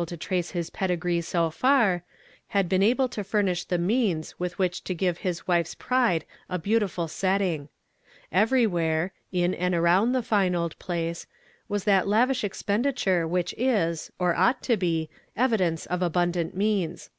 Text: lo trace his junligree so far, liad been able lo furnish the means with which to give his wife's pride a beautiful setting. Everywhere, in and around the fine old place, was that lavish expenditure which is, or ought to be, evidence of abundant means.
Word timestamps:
lo 0.00 0.06
trace 0.06 0.52
his 0.52 0.70
junligree 0.70 1.22
so 1.22 1.50
far, 1.50 2.02
liad 2.54 2.70
been 2.70 2.82
able 2.82 3.04
lo 3.18 3.22
furnish 3.22 3.64
the 3.66 3.76
means 3.76 4.34
with 4.40 4.58
which 4.58 4.82
to 4.82 4.94
give 4.94 5.18
his 5.18 5.46
wife's 5.46 5.74
pride 5.74 6.24
a 6.48 6.58
beautiful 6.58 7.06
setting. 7.06 7.68
Everywhere, 8.32 9.12
in 9.30 9.52
and 9.52 9.74
around 9.74 10.12
the 10.12 10.22
fine 10.22 10.54
old 10.54 10.78
place, 10.78 11.26
was 11.68 11.84
that 11.84 12.08
lavish 12.08 12.42
expenditure 12.44 13.28
which 13.28 13.54
is, 13.58 14.10
or 14.18 14.34
ought 14.36 14.62
to 14.62 14.78
be, 14.78 15.10
evidence 15.36 15.84
of 15.84 16.00
abundant 16.00 16.56
means. 16.56 17.10